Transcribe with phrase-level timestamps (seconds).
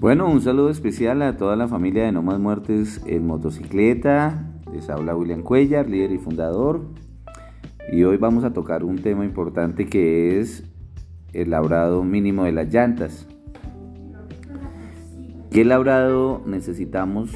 [0.00, 4.50] Bueno, un saludo especial a toda la familia de No Más Muertes en Motocicleta.
[4.72, 6.86] Les habla William Cuellar, líder y fundador.
[7.92, 10.64] Y hoy vamos a tocar un tema importante que es
[11.34, 13.28] el labrado mínimo de las llantas.
[15.50, 17.30] ¿Qué labrado necesitamos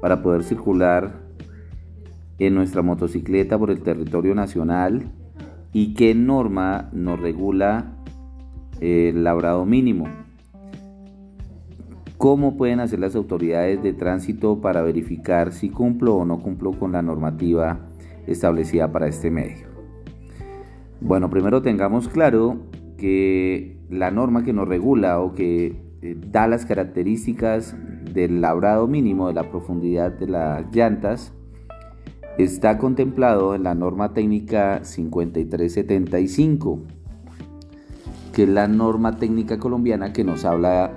[0.00, 1.26] para poder circular
[2.38, 5.12] en nuestra motocicleta por el territorio nacional?
[5.74, 7.98] ¿Y qué norma nos regula
[8.80, 10.25] el labrado mínimo?
[12.18, 16.92] ¿Cómo pueden hacer las autoridades de tránsito para verificar si cumplo o no cumplo con
[16.92, 17.80] la normativa
[18.26, 19.66] establecida para este medio?
[21.00, 22.56] Bueno, primero tengamos claro
[22.96, 27.76] que la norma que nos regula o que eh, da las características
[28.14, 31.34] del labrado mínimo de la profundidad de las llantas
[32.38, 36.80] está contemplado en la norma técnica 5375,
[38.32, 40.92] que es la norma técnica colombiana que nos habla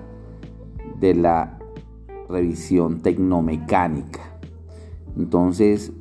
[0.99, 1.59] de la
[2.29, 4.21] revisión tecnomecánica.
[5.17, 5.91] Entonces,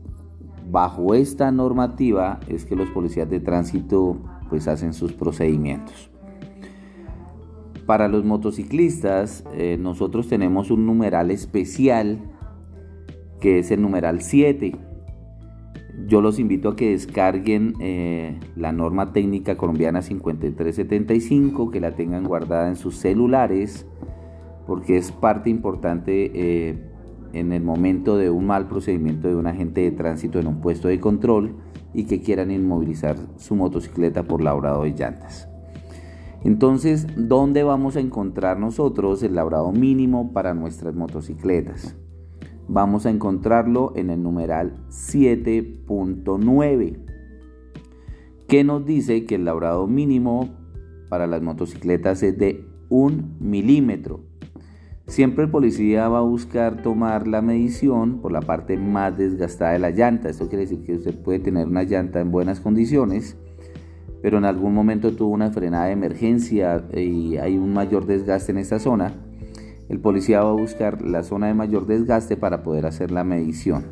[0.70, 6.10] bajo esta normativa es que los policías de tránsito pues hacen sus procedimientos.
[7.86, 12.18] Para los motociclistas, eh, nosotros tenemos un numeral especial
[13.40, 14.76] que es el numeral 7.
[16.06, 22.24] Yo los invito a que descarguen eh, la norma técnica colombiana 5375, que la tengan
[22.24, 23.86] guardada en sus celulares
[24.68, 26.78] porque es parte importante eh,
[27.32, 30.88] en el momento de un mal procedimiento de un agente de tránsito en un puesto
[30.88, 31.56] de control
[31.94, 35.48] y que quieran inmovilizar su motocicleta por labrado de llantas.
[36.44, 41.96] Entonces, ¿dónde vamos a encontrar nosotros el labrado mínimo para nuestras motocicletas?
[42.68, 46.98] Vamos a encontrarlo en el numeral 7.9,
[48.46, 50.50] que nos dice que el labrado mínimo
[51.08, 54.27] para las motocicletas es de 1 milímetro
[55.08, 59.78] Siempre el policía va a buscar tomar la medición por la parte más desgastada de
[59.78, 60.28] la llanta.
[60.28, 63.34] Esto quiere decir que usted puede tener una llanta en buenas condiciones,
[64.20, 68.58] pero en algún momento tuvo una frenada de emergencia y hay un mayor desgaste en
[68.58, 69.14] esta zona.
[69.88, 73.86] El policía va a buscar la zona de mayor desgaste para poder hacer la medición.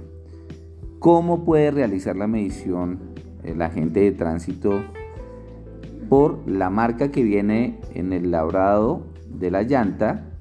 [0.98, 2.98] ¿Cómo puede realizar la medición
[3.42, 4.82] el agente de tránsito?
[6.10, 10.35] Por la marca que viene en el labrado de la llanta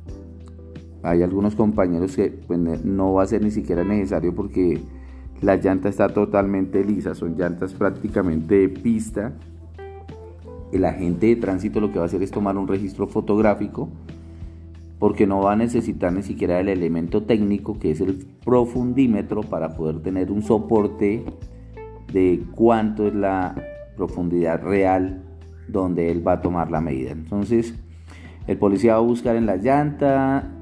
[1.06, 4.82] hay algunos compañeros que pues, no va a ser ni siquiera necesario porque
[5.42, 9.34] la llanta está totalmente lisa, son llantas prácticamente de pista.
[10.72, 13.90] El agente de tránsito lo que va a hacer es tomar un registro fotográfico
[14.98, 19.76] porque no va a necesitar ni siquiera el elemento técnico que es el profundímetro para
[19.76, 21.24] poder tener un soporte
[22.12, 23.56] de cuánto es la
[23.96, 25.24] profundidad real
[25.68, 27.12] donde él va a tomar la medida.
[27.12, 27.76] Entonces,
[28.48, 30.55] el policía va a buscar en la llanta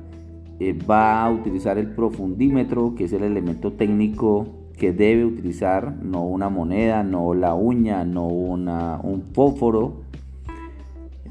[0.59, 4.47] eh, va a utilizar el profundímetro, que es el elemento técnico
[4.77, 10.01] que debe utilizar, no una moneda, no la uña, no una, un fósforo.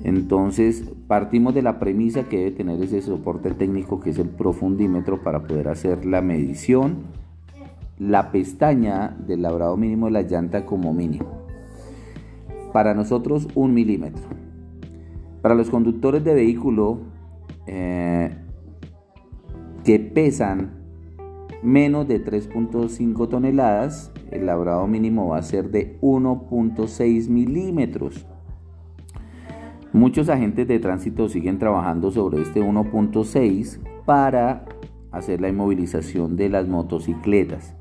[0.05, 5.23] Entonces partimos de la premisa que debe tener ese soporte técnico que es el profundímetro
[5.23, 6.99] para poder hacer la medición,
[7.99, 11.27] la pestaña del labrado mínimo de la llanta como mínimo.
[12.73, 14.25] Para nosotros un milímetro.
[15.41, 16.99] Para los conductores de vehículo
[17.67, 18.35] eh,
[19.85, 20.83] que pesan
[21.63, 28.27] menos de 3.5 toneladas, el labrado mínimo va a ser de 1.6 milímetros.
[29.93, 34.65] Muchos agentes de tránsito siguen trabajando sobre este 1.6 para
[35.11, 37.75] hacer la inmovilización de las motocicletas.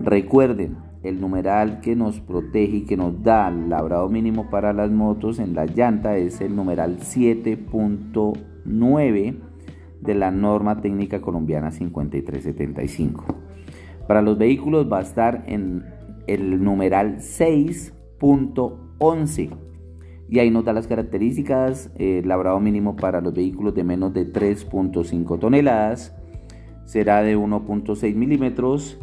[0.00, 4.90] Recuerden, el numeral que nos protege y que nos da el labrado mínimo para las
[4.90, 9.53] motos en la llanta es el numeral 7.9
[10.04, 13.24] de la norma técnica colombiana 5375.
[14.06, 15.84] Para los vehículos va a estar en
[16.26, 19.50] el numeral 6.11
[20.28, 24.14] y ahí nos da las características, el eh, labrado mínimo para los vehículos de menos
[24.14, 26.16] de 3.5 toneladas.
[26.86, 28.98] Será de 1.6 milímetros,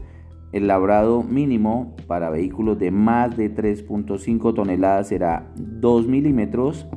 [0.51, 6.87] el labrado mínimo para vehículos de más de 3.5 toneladas será 2 milímetros.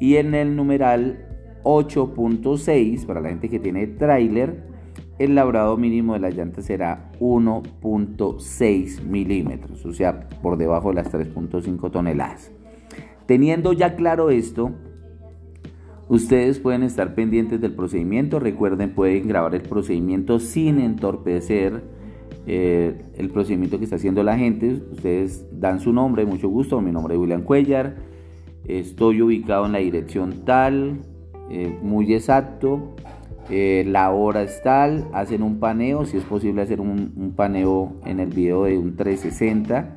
[0.00, 1.23] Y en el numeral
[1.64, 4.62] 8.6 para la gente que tiene tráiler,
[5.18, 11.12] el labrado mínimo de la llanta será 1.6 milímetros, o sea, por debajo de las
[11.12, 12.52] 3.5 toneladas.
[13.26, 14.72] Teniendo ya claro esto,
[16.08, 18.38] ustedes pueden estar pendientes del procedimiento.
[18.38, 21.82] Recuerden, pueden grabar el procedimiento sin entorpecer
[22.46, 24.82] eh, el procedimiento que está haciendo la gente.
[24.92, 26.80] Ustedes dan su nombre, mucho gusto.
[26.80, 27.96] Mi nombre es William Cuellar.
[28.66, 31.00] Estoy ubicado en la dirección tal,
[31.50, 32.94] eh, muy exacto.
[33.50, 38.20] eh, la hora es tal, hacen un paneo, si es posible hacer un, paneo en
[38.20, 39.96] el video de un 360,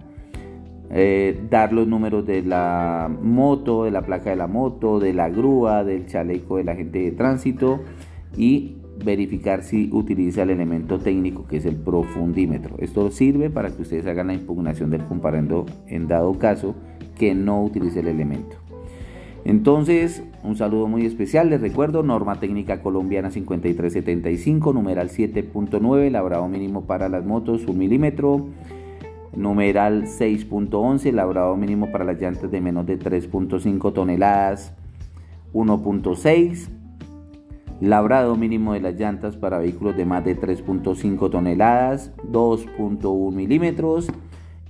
[0.90, 5.30] eh, dar los números de la moto, de la placa de la moto, de la
[5.30, 7.82] grúa, del chaleco del agente de tránsito
[8.36, 12.76] y verificar si utiliza el elemento técnico que es el profundímetro.
[12.80, 16.76] Esto sirve para que ustedes hagan la impugnación del comparendo en dado caso
[17.18, 18.58] que no utilice el elemento.
[19.48, 21.50] Entonces, un saludo muy especial.
[21.50, 28.46] Les recuerdo, norma técnica colombiana 5375, numeral 7.9, labrado mínimo para las motos 1 milímetro.
[29.34, 34.74] Numeral 6.11, labrado mínimo para las llantas de menos de 3.5 toneladas
[35.54, 36.68] 1.6.
[37.80, 44.12] Labrado mínimo de las llantas para vehículos de más de 3.5 toneladas 2.1 milímetros.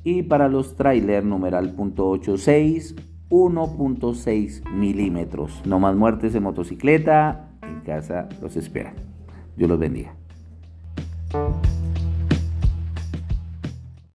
[0.03, 5.61] Y para los trailers numeral .86 1.6 milímetros.
[5.65, 7.49] No más muertes en motocicleta.
[7.61, 8.95] En casa los esperan.
[9.55, 10.13] Dios los bendiga.